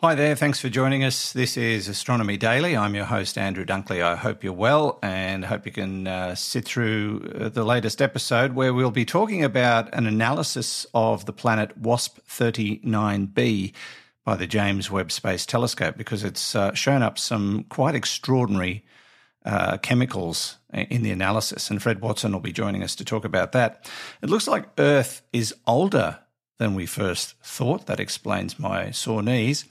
[0.00, 1.32] Hi there, thanks for joining us.
[1.32, 2.76] This is Astronomy Daily.
[2.76, 4.00] I'm your host, Andrew Dunkley.
[4.00, 8.52] I hope you're well and hope you can uh, sit through uh, the latest episode
[8.52, 13.72] where we'll be talking about an analysis of the planet WASP 39b
[14.24, 18.84] by the James Webb Space Telescope because it's uh, shown up some quite extraordinary
[19.44, 21.70] uh, chemicals in the analysis.
[21.70, 23.90] And Fred Watson will be joining us to talk about that.
[24.22, 26.20] It looks like Earth is older
[26.58, 27.86] than we first thought.
[27.86, 29.64] That explains my sore knees.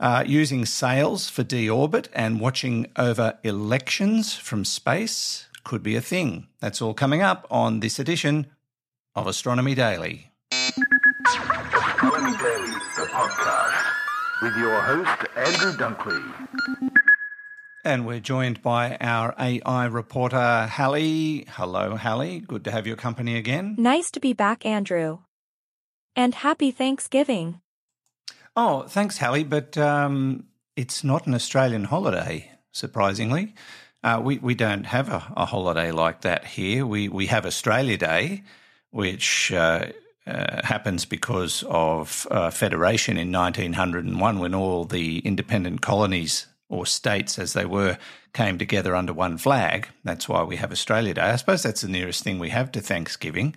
[0.00, 6.46] Uh, using sails for deorbit and watching over elections from space could be a thing.
[6.60, 8.46] That's all coming up on this edition
[9.14, 10.30] of Astronomy Daily.
[10.52, 13.84] Astronomy Daily, the podcast,
[14.40, 16.48] with your host, Andrew Dunkley.
[17.84, 21.46] And we're joined by our AI reporter, Hallie.
[21.50, 22.40] Hello, Hallie.
[22.40, 23.74] Good to have your company again.
[23.78, 25.18] Nice to be back, Andrew.
[26.18, 27.60] And happy Thanksgiving.
[28.56, 29.44] Oh, thanks, Hallie.
[29.44, 33.54] But um, it's not an Australian holiday, surprisingly.
[34.02, 36.84] Uh, we, we don't have a, a, holiday like that here.
[36.84, 38.42] We, we have Australia Day,
[38.90, 39.92] which uh,
[40.26, 47.38] uh, happens because of uh, federation in 1901 when all the independent colonies or states
[47.38, 47.96] as they were
[48.32, 49.86] came together under one flag.
[50.02, 51.22] That's why we have Australia Day.
[51.22, 53.54] I suppose that's the nearest thing we have to Thanksgiving.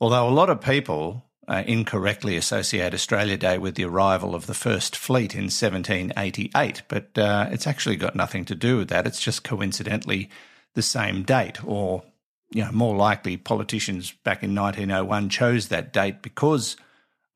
[0.00, 4.54] Although a lot of people uh, incorrectly associate Australia Day with the arrival of the
[4.54, 9.06] First Fleet in 1788, but uh, it's actually got nothing to do with that.
[9.06, 10.30] It's just coincidentally
[10.74, 12.04] the same date, or
[12.52, 16.76] you know, more likely, politicians back in 1901 chose that date because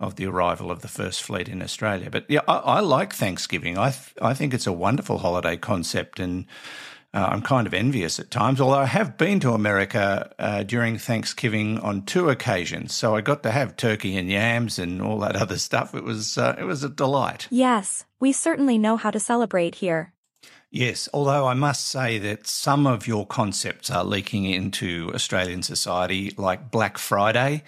[0.01, 2.11] of the arrival of the First Fleet in Australia.
[2.11, 3.79] But yeah, I, I like Thanksgiving.
[3.79, 6.47] I th- I think it's a wonderful holiday concept, and
[7.15, 10.99] uh, I'm kind of envious at times, although I have been to America uh, during
[10.99, 15.37] Thanksgiving on two occasions, so I got to have turkey and yams and all that
[15.37, 15.95] other stuff.
[15.95, 17.47] It was uh, it was a delight.
[17.51, 20.13] Yes, we certainly know how to celebrate here.
[20.73, 26.35] Yes, although I must say that some of your concepts are leaking into Australian society,
[26.37, 27.63] like Black Friday.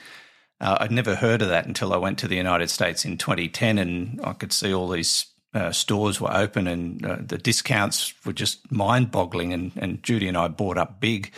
[0.60, 3.78] Uh, I'd never heard of that until I went to the United States in 2010,
[3.78, 8.32] and I could see all these uh, stores were open and uh, the discounts were
[8.32, 9.52] just mind boggling.
[9.52, 11.32] And, and, Judy and I bought up big.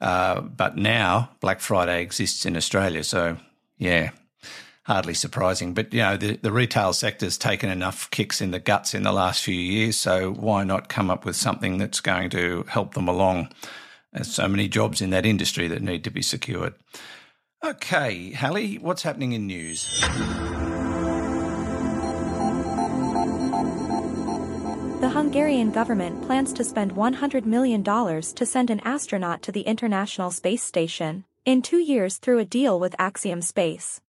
[0.00, 3.04] Uh, but now Black Friday exists in Australia.
[3.04, 3.36] So,
[3.78, 4.10] yeah,
[4.84, 5.72] hardly surprising.
[5.72, 9.12] But, you know, the, the retail sector's taken enough kicks in the guts in the
[9.12, 9.96] last few years.
[9.96, 13.52] So, why not come up with something that's going to help them along?
[14.12, 16.74] There's so many jobs in that industry that need to be secured.
[17.64, 19.86] Okay, Hallie, what's happening in news?
[25.00, 30.30] The Hungarian government plans to spend $100 million to send an astronaut to the International
[30.30, 34.02] Space Station in two years through a deal with Axiom Space.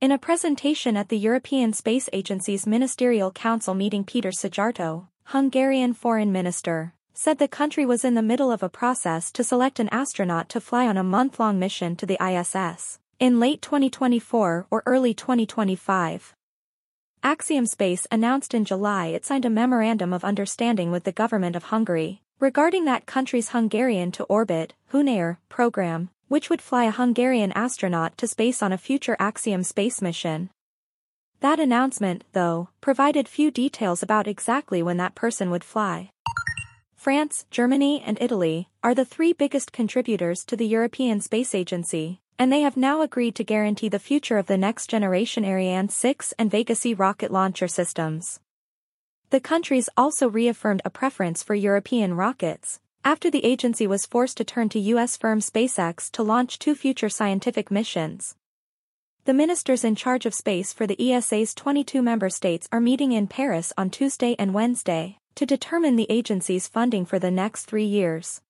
[0.00, 6.32] In a presentation at the European Space Agency's Ministerial Council meeting Peter Szijjártó, Hungarian Foreign
[6.32, 10.48] Minister, said the country was in the middle of a process to select an astronaut
[10.48, 16.34] to fly on a month-long mission to the ISS in late 2024 or early 2025.
[17.22, 21.64] Axiom Space announced in July it signed a memorandum of understanding with the government of
[21.64, 28.16] Hungary regarding that country's Hungarian to orbit HUNOR program, which would fly a Hungarian astronaut
[28.18, 30.50] to space on a future Axiom space mission.
[31.40, 36.10] That announcement, though, provided few details about exactly when that person would fly.
[36.94, 42.52] France, Germany and Italy are the three biggest contributors to the European Space Agency, and
[42.52, 46.74] they have now agreed to guarantee the future of the next-generation Ariane 6 and Vega
[46.74, 48.40] C rocket launcher systems.
[49.30, 54.44] The countries also reaffirmed a preference for European rockets, after the agency was forced to
[54.44, 55.16] turn to U.S.
[55.16, 58.36] firm SpaceX to launch two future scientific missions.
[59.24, 63.26] The ministers in charge of space for the ESA's 22 member states are meeting in
[63.26, 68.40] Paris on Tuesday and Wednesday to determine the agency's funding for the next three years.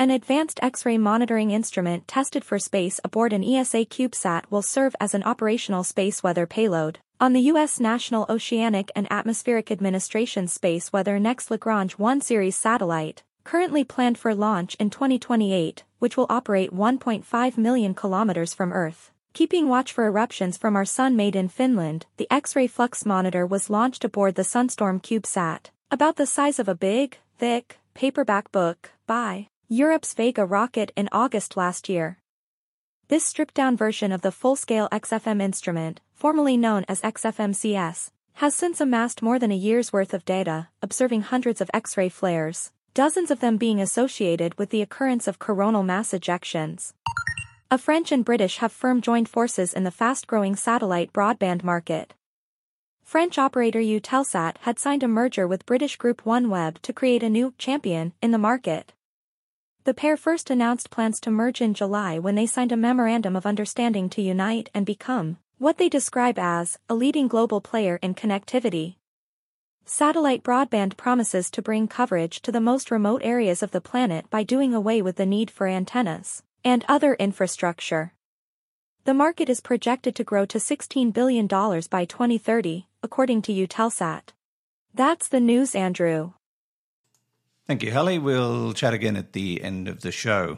[0.00, 5.12] An advanced X-ray monitoring instrument tested for space aboard an ESA CubeSat will serve as
[5.12, 7.80] an operational space weather payload on the U.S.
[7.80, 14.36] National Oceanic and Atmospheric Administration Space Weather Next Lagrange 1 series satellite, currently planned for
[14.36, 19.10] launch in 2028, which will operate 1.5 million kilometers from Earth.
[19.32, 23.68] Keeping watch for eruptions from our sun made in Finland, the X-ray flux monitor was
[23.68, 29.48] launched aboard the Sunstorm CubeSat, about the size of a big, thick, paperback book, by
[29.70, 32.16] Europe's Vega rocket in August last year.
[33.08, 39.20] This stripped-down version of the full-scale XFM instrument, formerly known as XFMCS, has since amassed
[39.20, 43.58] more than a year's worth of data, observing hundreds of X-ray flares, dozens of them
[43.58, 46.94] being associated with the occurrence of coronal mass ejections.
[47.70, 52.14] A French and British have firm joined forces in the fast-growing satellite broadband market.
[53.04, 57.52] French operator Eutelsat had signed a merger with British group OneWeb to create a new
[57.58, 58.94] champion in the market.
[59.88, 63.46] The pair first announced plans to merge in July when they signed a memorandum of
[63.46, 68.96] understanding to unite and become what they describe as a leading global player in connectivity.
[69.86, 74.42] Satellite broadband promises to bring coverage to the most remote areas of the planet by
[74.42, 78.12] doing away with the need for antennas and other infrastructure.
[79.04, 84.34] The market is projected to grow to $16 billion by 2030, according to Eutelsat.
[84.92, 86.34] That's the news, Andrew.
[87.68, 88.18] Thank you, Holly.
[88.18, 90.56] We'll chat again at the end of the show.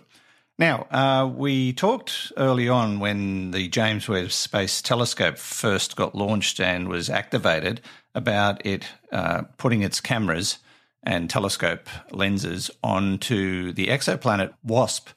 [0.61, 6.61] Now, uh, we talked early on when the James Webb Space Telescope first got launched
[6.61, 7.81] and was activated
[8.15, 10.59] about it uh, putting its cameras
[11.03, 15.09] and telescope lenses onto the exoplanet WASP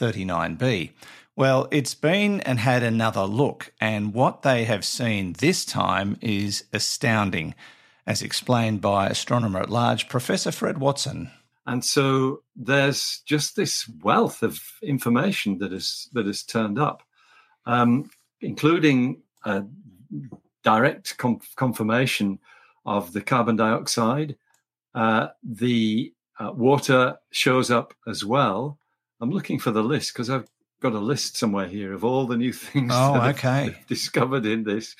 [0.00, 0.92] 39b.
[1.36, 6.64] Well, it's been and had another look, and what they have seen this time is
[6.72, 7.54] astounding,
[8.06, 11.30] as explained by astronomer at large Professor Fred Watson.
[11.66, 17.02] And so there's just this wealth of information that is that has turned up,
[17.66, 18.10] um,
[18.40, 19.64] including a
[20.64, 22.38] direct com- confirmation
[22.84, 24.36] of the carbon dioxide.
[24.94, 28.78] Uh, the uh, water shows up as well.
[29.20, 30.48] I'm looking for the list because I've
[30.80, 33.48] got a list somewhere here of all the new things oh, that okay.
[33.66, 34.96] I've discovered in this,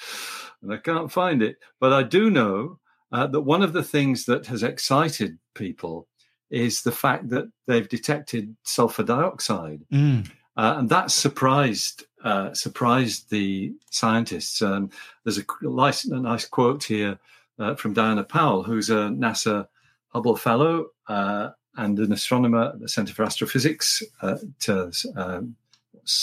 [0.63, 1.57] and I can't find it.
[1.81, 2.79] But I do know
[3.11, 6.07] uh, that one of the things that has excited people
[6.53, 10.31] is the fact that they've detected sulfur dioxide, mm.
[10.57, 14.63] uh, and that surprised uh, surprised the scientists.
[14.63, 14.91] Um,
[15.25, 17.19] there's a nice, a nice quote here
[17.59, 19.67] uh, from Diana Powell, who's a NASA
[20.09, 25.57] Hubble Fellow uh, and an astronomer at the Center for Astrophysics at, um,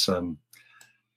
[0.07, 0.37] um,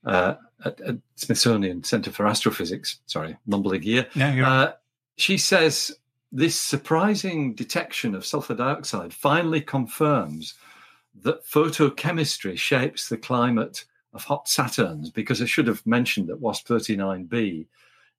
[0.04, 2.98] uh, at, at, Smithsonian Center for Astrophysics.
[3.06, 4.06] Sorry, mumbling here.
[4.14, 4.72] Yeah, uh,
[5.16, 5.94] she says
[6.32, 10.54] this surprising detection of sulfur dioxide finally confirms
[11.22, 13.84] that photochemistry shapes the climate
[14.14, 17.66] of hot Saturns, because I should have mentioned that WASP 39b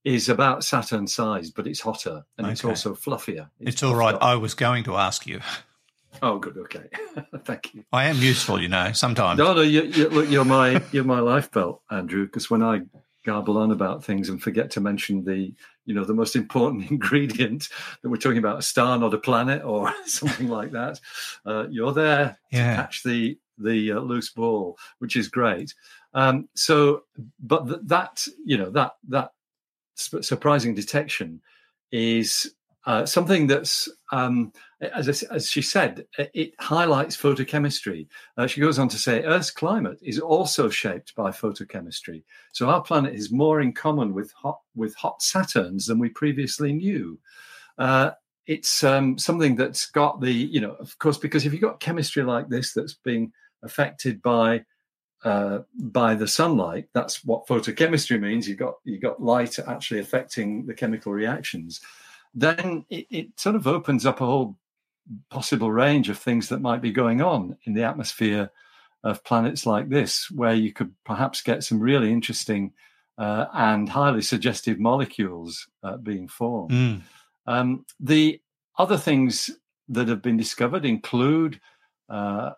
[0.04, 2.52] is about Saturn sized, but it's hotter and okay.
[2.52, 3.50] it's also fluffier.
[3.60, 4.16] It's, it's all right.
[4.16, 4.24] Up.
[4.24, 5.40] I was going to ask you.
[6.22, 6.58] Oh, good.
[6.58, 6.90] Okay,
[7.46, 7.84] thank you.
[7.92, 8.92] I am useful, you know.
[8.92, 9.38] Sometimes.
[9.38, 9.62] No, no.
[9.62, 12.26] You, you, look, you're my you're my life belt, Andrew.
[12.26, 12.82] Because when I
[13.24, 15.54] garble on about things and forget to mention the
[15.86, 17.70] you know the most important ingredient
[18.02, 21.00] that we're talking about a star not a planet or something like that
[21.46, 22.72] uh, you're there yeah.
[22.72, 25.74] to catch the the uh, loose ball which is great
[26.14, 27.04] um, so
[27.40, 29.32] but th- that you know that that
[29.96, 31.42] sp- surprising detection
[31.92, 32.54] is
[32.86, 34.52] uh, something that's, um,
[34.82, 38.08] as, as, she said, it highlights photochemistry.
[38.38, 42.24] Uh, she goes on to say Earth's climate is also shaped by photochemistry.
[42.52, 46.74] So our planet is more in common with hot, with hot Saturns than we previously
[46.74, 47.18] knew.
[47.78, 48.12] Uh,
[48.48, 52.24] it's um, something that's got the, you know, of course, because if you've got chemistry
[52.24, 53.32] like this that's being
[53.64, 54.66] affected by
[55.24, 56.90] uh, by the sunlight.
[56.94, 58.46] That's what photochemistry means.
[58.46, 61.80] You've got you got light actually affecting the chemical reactions.
[62.34, 64.58] Then it, it, sort of opens up a whole
[65.30, 68.50] possible range of things that might be going on in the atmosphere
[69.04, 72.74] of planets like this, where you could perhaps get some really interesting
[73.18, 76.72] uh, and highly suggestive molecules uh, being formed.
[76.72, 77.02] Mm.
[77.46, 78.42] Um, the
[78.78, 79.52] other things
[79.90, 81.60] that have been discovered include
[82.10, 82.52] uh,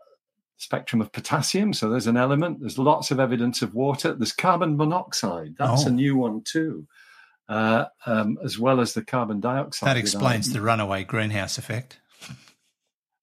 [0.57, 1.73] spectrum of potassium.
[1.73, 2.59] So there's an element.
[2.59, 4.13] There's lots of evidence of water.
[4.13, 5.55] There's carbon monoxide.
[5.57, 5.89] That's oh.
[5.89, 6.87] a new one too,
[7.47, 9.87] uh, um, as well as the carbon dioxide.
[9.87, 11.99] That explains the runaway greenhouse effect.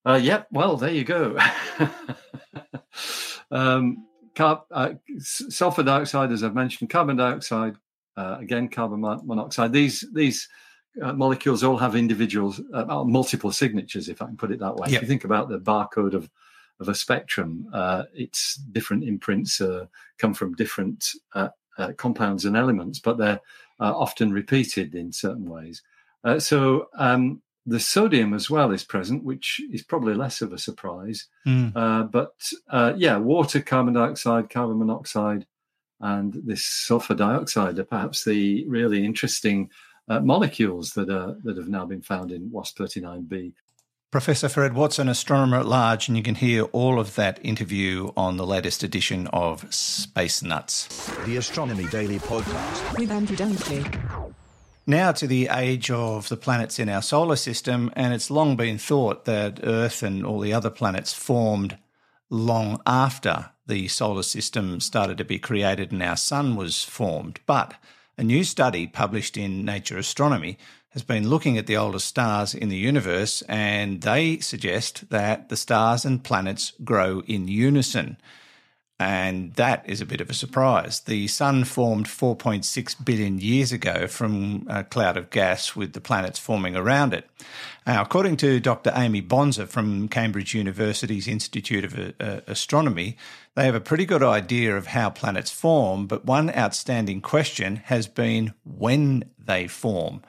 [0.05, 0.49] Uh, yep.
[0.51, 1.39] Well, there you go.
[3.51, 7.77] um, car- uh, sulfur dioxide, as I've mentioned, carbon dioxide,
[8.17, 9.73] uh, again, carbon monoxide.
[9.73, 10.49] These these
[11.01, 14.89] uh, molecules all have individuals, uh, multiple signatures, if I can put it that way.
[14.89, 14.97] Yep.
[14.97, 16.29] If you think about the barcode of
[16.81, 19.87] of a spectrum, uh, its different imprints uh,
[20.19, 21.49] come from different uh,
[21.79, 23.41] uh compounds and elements, but they're
[23.81, 25.83] uh, often repeated in certain ways.
[26.25, 30.59] Uh, so um, the sodium as well is present, which is probably less of a
[30.59, 31.27] surprise.
[31.47, 32.11] Mm.
[32.11, 32.35] but
[32.97, 35.47] yeah, water, carbon dioxide, carbon monoxide,
[36.01, 39.71] and this sulfur dioxide are perhaps the really interesting
[40.09, 43.53] molecules that are that have now been found in WASP 39b.
[44.13, 48.37] Professor Fred Watson, astronomer at large, and you can hear all of that interview on
[48.37, 51.11] the latest edition of Space Nuts.
[51.25, 54.35] The Astronomy Daily Podcast with Andrew Dunkley.
[54.87, 58.77] Now to the age of the planets in our solar system, and it's long been
[58.77, 61.79] thought that Earth and all the other planets formed
[62.29, 67.41] long after the solar system started to be created and our sun was formed.
[67.47, 67.77] But
[68.19, 70.59] A new study published in Nature Astronomy
[70.93, 75.57] has been looking at the oldest stars in the universe, and they suggest that the
[75.57, 78.19] stars and planets grow in unison.
[79.01, 81.01] And that is a bit of a surprise.
[81.01, 86.39] The sun formed 4.6 billion years ago from a cloud of gas with the planets
[86.39, 87.29] forming around it.
[87.85, 88.93] Now, according to Dr.
[88.95, 93.17] Amy Bonsor from Cambridge University's Institute of uh, Astronomy,
[93.57, 98.07] they have a pretty good idea of how planets form, but one outstanding question has
[98.07, 100.23] been when they form.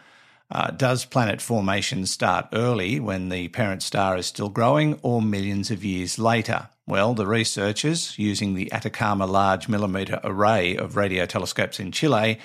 [0.52, 5.72] Uh, does planet formation start early when the parent star is still growing or millions
[5.72, 6.70] of years later?
[6.86, 12.40] Well, the researchers, using the Atacama Large Millimeter Array of radio telescopes in Chile,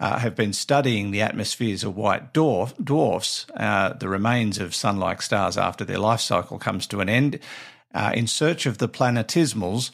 [0.00, 4.98] uh, have been studying the atmospheres of white dwarf, dwarfs, uh, the remains of sun
[4.98, 7.38] like stars after their life cycle comes to an end,
[7.94, 9.90] uh, in search of the planetesimals,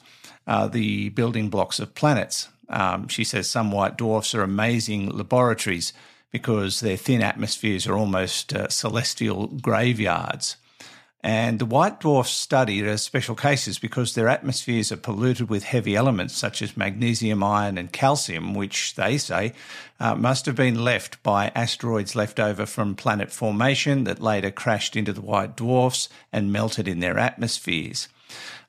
[0.46, 2.48] uh, the building blocks of planets.
[2.68, 5.92] Um, she says some white dwarfs are amazing laboratories
[6.34, 10.56] because their thin atmospheres are almost uh, celestial graveyards.
[11.22, 15.94] And the white dwarfs studied as special cases because their atmospheres are polluted with heavy
[15.94, 19.52] elements such as magnesium, iron, and calcium, which they say
[20.00, 24.96] uh, must have been left by asteroids left over from planet formation that later crashed
[24.96, 28.08] into the white dwarfs and melted in their atmospheres.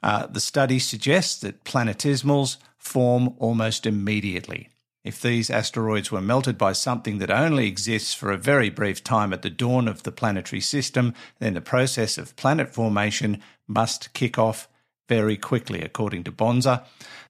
[0.03, 4.69] Uh, the study suggests that planetesimals form almost immediately.
[5.05, 9.33] If these asteroids were melted by something that only exists for a very brief time
[9.33, 14.39] at the dawn of the planetary system, then the process of planet formation must kick
[14.39, 14.67] off
[15.07, 16.81] very quickly, according to Bonsor.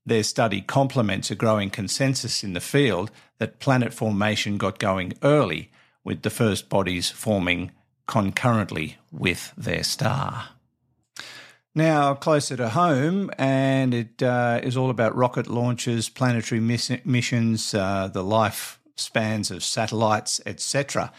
[0.05, 5.69] Their study complements a growing consensus in the field that planet formation got going early,
[6.05, 7.71] with the first bodies forming
[8.07, 10.54] concurrently with their star.
[11.77, 17.73] Now, closer to home, and it uh, is all about rocket launches, planetary miss- missions,
[17.73, 21.11] uh, the lifespans of satellites, etc.,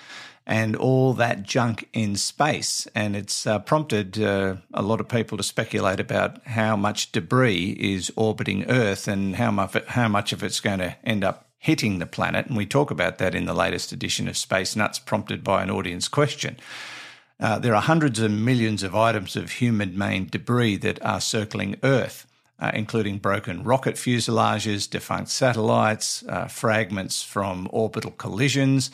[0.47, 2.89] and all that junk in space.
[2.95, 7.77] And it's uh, prompted uh, a lot of people to speculate about how much debris
[7.79, 11.99] is orbiting Earth and how much, how much of it's going to end up hitting
[11.99, 12.47] the planet.
[12.47, 15.71] And we talk about that in the latest edition of Space Nuts, prompted by an
[15.71, 16.57] audience question.
[17.39, 21.77] Uh, there are hundreds of millions of items of human made debris that are circling
[21.83, 22.27] Earth,
[22.59, 28.91] uh, including broken rocket fuselages, defunct satellites, uh, fragments from orbital collisions.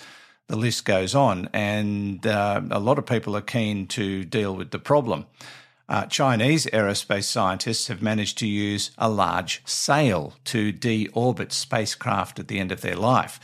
[0.48, 4.72] The list goes on, and uh, a lot of people are keen to deal with
[4.72, 5.26] the problem.
[5.88, 12.48] Uh, Chinese aerospace scientists have managed to use a large sail to deorbit spacecraft at
[12.48, 13.38] the end of their life.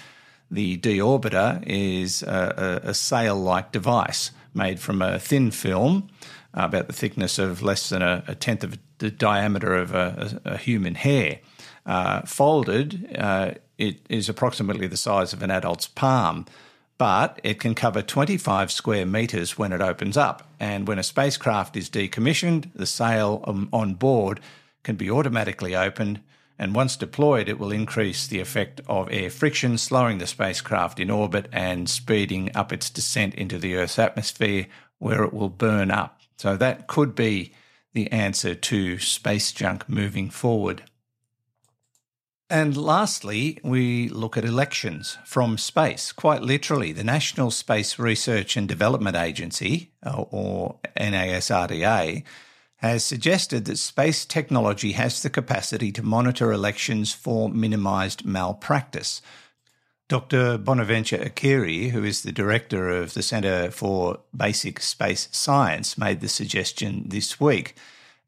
[0.50, 6.10] The deorbiter is a, a, a sail like device made from a thin film,
[6.54, 10.38] uh, about the thickness of less than a, a tenth of the diameter of a,
[10.44, 11.38] a, a human hair.
[11.86, 16.44] Uh, folded, uh, it is approximately the size of an adult's palm,
[16.98, 20.50] but it can cover 25 square metres when it opens up.
[20.60, 24.40] And when a spacecraft is decommissioned, the sail on board
[24.82, 26.20] can be automatically opened
[26.58, 31.10] and once deployed, it will increase the effect of air friction, slowing the spacecraft in
[31.10, 34.66] orbit and speeding up its descent into the Earth's atmosphere,
[34.98, 36.20] where it will burn up.
[36.36, 37.52] So that could be
[37.92, 40.82] the answer to space junk moving forward.
[42.50, 46.12] And lastly, we look at elections from space.
[46.12, 52.24] Quite literally, the National Space Research and Development Agency, or NASRDA,
[52.78, 59.20] has suggested that space technology has the capacity to monitor elections for minimised malpractice.
[60.08, 60.58] Dr.
[60.58, 66.28] Bonaventure Okere, who is the director of the Centre for Basic Space Science, made the
[66.28, 67.74] suggestion this week.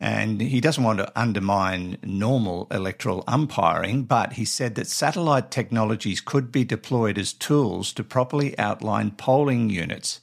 [0.01, 6.21] And he doesn't want to undermine normal electoral umpiring, but he said that satellite technologies
[6.21, 10.21] could be deployed as tools to properly outline polling units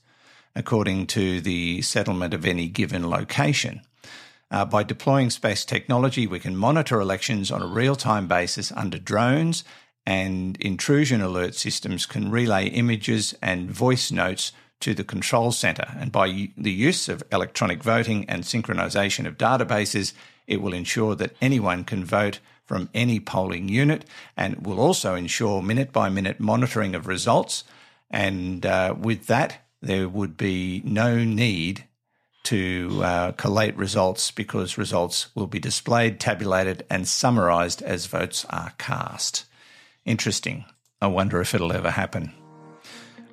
[0.58, 3.82] according to the settlement of any given location.
[4.50, 8.98] Uh, by deploying space technology, we can monitor elections on a real time basis under
[8.98, 9.64] drones,
[10.06, 15.96] and intrusion alert systems can relay images and voice notes to the control center.
[16.00, 20.14] And by the use of electronic voting and synchronization of databases,
[20.48, 25.62] it will ensure that anyone can vote from any polling unit and will also ensure
[25.62, 27.64] minute by minute monitoring of results.
[28.10, 31.86] And uh, with that, there would be no need
[32.44, 38.74] to uh, collate results because results will be displayed, tabulated, and summarised as votes are
[38.78, 39.46] cast.
[40.06, 40.64] Interesting.
[41.02, 42.32] I wonder if it'll ever happen.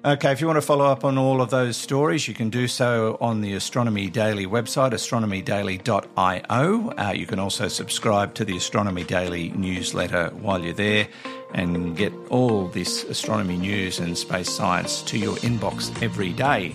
[0.05, 2.69] Okay, if you want to follow up on all of those stories, you can do
[2.69, 6.91] so on the Astronomy Daily website, astronomydaily.io.
[6.91, 11.09] Uh, you can also subscribe to the Astronomy Daily newsletter while you're there.
[11.55, 16.75] And get all this astronomy news and space science to your inbox every day.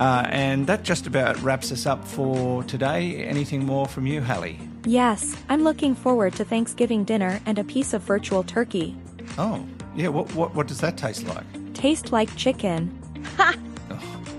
[0.00, 3.24] Uh, and that just about wraps us up for today.
[3.24, 4.60] Anything more from you, Hallie?
[4.84, 8.96] Yes, I'm looking forward to Thanksgiving dinner and a piece of virtual turkey.
[9.36, 9.64] Oh,
[9.96, 10.08] yeah.
[10.08, 11.74] What what, what does that taste like?
[11.74, 12.96] Taste like chicken.
[13.36, 13.56] Ha.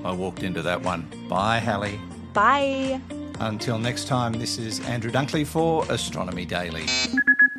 [0.05, 1.05] I walked into that one.
[1.27, 1.99] Bye, Hallie.
[2.33, 3.01] Bye.
[3.41, 6.85] Until next time, this is Andrew Dunkley for Astronomy Daily.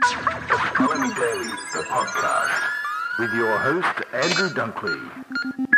[0.03, 2.71] Astronomy Daily, the podcast,
[3.19, 5.70] with your host, Andrew Dunkley.